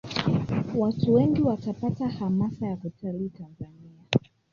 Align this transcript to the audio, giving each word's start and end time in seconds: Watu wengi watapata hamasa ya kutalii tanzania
Watu 0.75 1.13
wengi 1.13 1.41
watapata 1.41 2.07
hamasa 2.07 2.65
ya 2.67 2.75
kutalii 2.77 3.29
tanzania 3.29 4.01